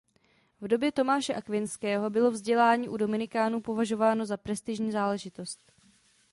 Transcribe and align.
V 0.61 0.67
době 0.67 0.91
Tomáše 0.91 1.33
Akvinského 1.33 2.09
bylo 2.09 2.31
vzdělání 2.31 2.89
u 2.89 2.97
dominikánů 2.97 3.61
považováno 3.61 4.25
za 4.25 4.37
prestižní 4.37 4.91
záležitost. 4.91 5.61